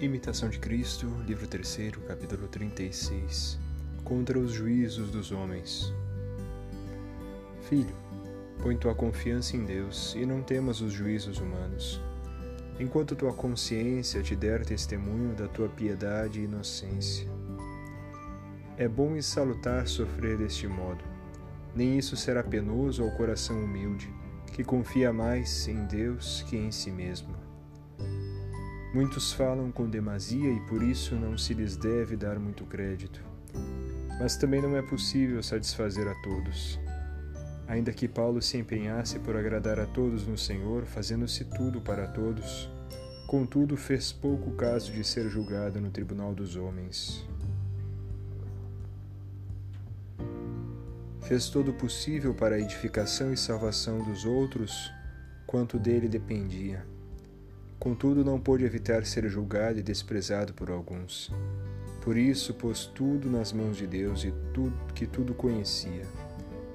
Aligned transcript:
Imitação 0.00 0.48
de 0.48 0.58
Cristo, 0.58 1.06
livro 1.26 1.46
3, 1.46 1.90
capítulo 2.08 2.48
36 2.48 3.58
Contra 4.02 4.38
os 4.38 4.50
juízos 4.50 5.10
dos 5.10 5.30
homens. 5.30 5.92
Filho, 7.68 7.94
põe 8.62 8.78
tua 8.78 8.94
confiança 8.94 9.58
em 9.58 9.64
Deus 9.66 10.14
e 10.14 10.24
não 10.24 10.42
temas 10.42 10.80
os 10.80 10.90
juízos 10.90 11.38
humanos. 11.38 12.00
Enquanto 12.78 13.14
tua 13.14 13.34
consciência 13.34 14.22
te 14.22 14.34
der 14.34 14.64
testemunho 14.64 15.34
da 15.34 15.46
tua 15.46 15.68
piedade 15.68 16.40
e 16.40 16.44
inocência. 16.44 17.28
É 18.78 18.88
bom 18.88 19.14
e 19.16 19.22
salutar 19.22 19.86
sofrer 19.86 20.38
deste 20.38 20.66
modo. 20.66 21.04
Nem 21.76 21.98
isso 21.98 22.16
será 22.16 22.42
penoso 22.42 23.02
ao 23.02 23.10
coração 23.18 23.62
humilde, 23.62 24.10
que 24.54 24.64
confia 24.64 25.12
mais 25.12 25.68
em 25.68 25.84
Deus 25.84 26.42
que 26.48 26.56
em 26.56 26.72
si 26.72 26.90
mesmo. 26.90 27.39
Muitos 28.92 29.32
falam 29.32 29.70
com 29.70 29.88
demasia 29.88 30.52
e 30.52 30.58
por 30.62 30.82
isso 30.82 31.14
não 31.14 31.38
se 31.38 31.54
lhes 31.54 31.76
deve 31.76 32.16
dar 32.16 32.40
muito 32.40 32.64
crédito. 32.64 33.22
Mas 34.18 34.36
também 34.36 34.60
não 34.60 34.76
é 34.76 34.82
possível 34.82 35.40
satisfazer 35.44 36.08
a 36.08 36.14
todos. 36.22 36.76
Ainda 37.68 37.92
que 37.92 38.08
Paulo 38.08 38.42
se 38.42 38.58
empenhasse 38.58 39.20
por 39.20 39.36
agradar 39.36 39.78
a 39.78 39.86
todos 39.86 40.26
no 40.26 40.36
Senhor, 40.36 40.86
fazendo-se 40.86 41.44
tudo 41.44 41.80
para 41.80 42.08
todos, 42.08 42.68
contudo 43.28 43.76
fez 43.76 44.10
pouco 44.10 44.50
caso 44.56 44.90
de 44.90 45.04
ser 45.04 45.30
julgado 45.30 45.80
no 45.80 45.90
tribunal 45.90 46.34
dos 46.34 46.56
homens. 46.56 47.24
Fez 51.22 51.48
todo 51.48 51.70
o 51.70 51.74
possível 51.74 52.34
para 52.34 52.56
a 52.56 52.60
edificação 52.60 53.32
e 53.32 53.36
salvação 53.36 54.02
dos 54.02 54.24
outros, 54.24 54.90
quanto 55.46 55.78
dele 55.78 56.08
dependia 56.08 56.84
Contudo, 57.80 58.22
não 58.22 58.38
pôde 58.38 58.66
evitar 58.66 59.06
ser 59.06 59.26
julgado 59.26 59.78
e 59.78 59.82
desprezado 59.82 60.52
por 60.52 60.70
alguns. 60.70 61.32
Por 62.02 62.14
isso, 62.14 62.52
pôs 62.52 62.84
tudo 62.84 63.30
nas 63.30 63.54
mãos 63.54 63.78
de 63.78 63.86
Deus 63.86 64.22
e 64.22 64.34
tudo, 64.52 64.76
que 64.94 65.06
tudo 65.06 65.32
conhecia, 65.32 66.04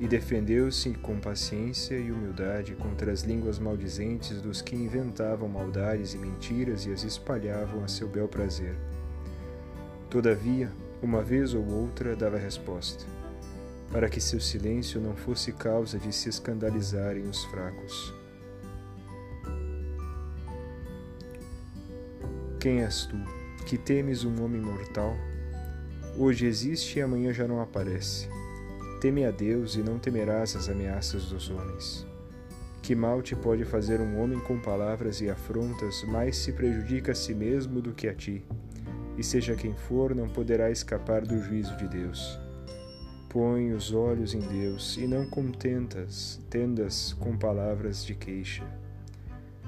e 0.00 0.08
defendeu-se 0.08 0.90
com 0.94 1.20
paciência 1.20 1.94
e 1.96 2.10
humildade 2.10 2.74
contra 2.74 3.12
as 3.12 3.22
línguas 3.22 3.60
maldizentes 3.60 4.42
dos 4.42 4.60
que 4.60 4.74
inventavam 4.74 5.48
maldades 5.48 6.14
e 6.14 6.18
mentiras 6.18 6.84
e 6.84 6.92
as 6.92 7.04
espalhavam 7.04 7.84
a 7.84 7.88
seu 7.88 8.08
bel 8.08 8.26
prazer. 8.26 8.74
Todavia, 10.10 10.68
uma 11.00 11.22
vez 11.22 11.54
ou 11.54 11.64
outra 11.64 12.16
dava 12.16 12.38
resposta, 12.38 13.04
para 13.92 14.08
que 14.08 14.20
seu 14.20 14.40
silêncio 14.40 15.00
não 15.00 15.14
fosse 15.14 15.52
causa 15.52 15.96
de 15.96 16.12
se 16.12 16.28
escandalizarem 16.28 17.22
os 17.22 17.44
fracos. 17.44 18.12
Quem 22.68 22.82
és 22.82 23.06
tu, 23.06 23.16
que 23.64 23.78
temes 23.78 24.24
um 24.24 24.44
homem 24.44 24.60
mortal? 24.60 25.16
Hoje 26.18 26.44
existe 26.44 26.98
e 26.98 27.02
amanhã 27.02 27.32
já 27.32 27.48
não 27.48 27.62
aparece. 27.62 28.28
Teme 29.00 29.24
a 29.24 29.30
Deus 29.30 29.74
e 29.74 29.78
não 29.78 29.98
temerás 29.98 30.54
as 30.54 30.68
ameaças 30.68 31.30
dos 31.30 31.48
homens. 31.48 32.06
Que 32.82 32.94
mal 32.94 33.22
te 33.22 33.34
pode 33.34 33.64
fazer 33.64 34.02
um 34.02 34.20
homem 34.20 34.38
com 34.40 34.60
palavras 34.60 35.22
e 35.22 35.30
afrontas, 35.30 36.04
mais 36.04 36.36
se 36.36 36.52
prejudica 36.52 37.12
a 37.12 37.14
si 37.14 37.34
mesmo 37.34 37.80
do 37.80 37.94
que 37.94 38.06
a 38.06 38.14
ti, 38.14 38.44
e 39.16 39.24
seja 39.24 39.56
quem 39.56 39.74
for, 39.74 40.14
não 40.14 40.28
poderá 40.28 40.70
escapar 40.70 41.22
do 41.22 41.42
juízo 41.42 41.74
de 41.78 41.88
Deus. 41.88 42.38
Põe 43.30 43.72
os 43.72 43.94
olhos 43.94 44.34
em 44.34 44.40
Deus 44.40 44.98
e 44.98 45.06
não 45.06 45.24
contentas, 45.30 46.38
tendas 46.50 47.14
com 47.14 47.34
palavras 47.34 48.04
de 48.04 48.14
queixa. 48.14 48.66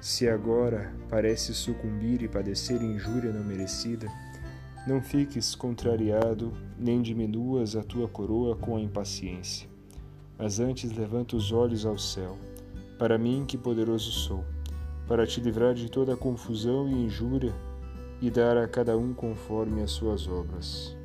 Se 0.00 0.28
agora 0.28 0.94
parece 1.08 1.52
sucumbir 1.52 2.22
e 2.22 2.28
padecer 2.28 2.80
injúria 2.80 3.32
não 3.32 3.42
merecida, 3.42 4.06
não 4.86 5.02
fiques 5.02 5.56
contrariado, 5.56 6.52
nem 6.78 7.02
diminuas 7.02 7.74
a 7.74 7.82
tua 7.82 8.08
coroa 8.08 8.54
com 8.54 8.76
a 8.76 8.80
impaciência, 8.80 9.68
mas 10.38 10.60
antes 10.60 10.92
levanta 10.92 11.36
os 11.36 11.50
olhos 11.50 11.84
ao 11.84 11.98
céu, 11.98 12.38
para 12.96 13.18
mim 13.18 13.44
que 13.46 13.58
poderoso 13.58 14.12
sou, 14.12 14.44
para 15.08 15.26
te 15.26 15.40
livrar 15.40 15.74
de 15.74 15.90
toda 15.90 16.16
confusão 16.16 16.88
e 16.88 16.92
injúria 16.92 17.52
e 18.20 18.30
dar 18.30 18.56
a 18.56 18.68
cada 18.68 18.96
um 18.96 19.12
conforme 19.12 19.82
as 19.82 19.90
suas 19.90 20.28
obras. 20.28 20.97